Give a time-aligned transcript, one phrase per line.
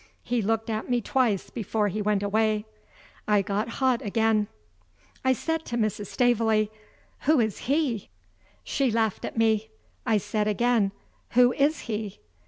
[0.23, 2.65] He looked at me twice before he went away.
[3.27, 4.47] I got hot again.
[5.23, 6.07] I said to Mrs.
[6.07, 6.71] Staveley:
[7.25, 8.09] "Who is he?"
[8.63, 9.69] She laughed at me.
[10.03, 10.91] I said again:
[11.33, 12.17] "Who is he?"